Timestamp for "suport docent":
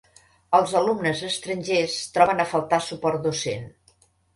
2.91-3.75